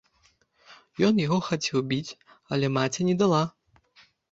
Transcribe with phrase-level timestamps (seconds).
[1.07, 2.11] Ён яго хацеў біць,
[2.57, 3.45] але маці не дала.